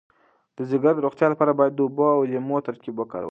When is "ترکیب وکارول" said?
2.67-3.17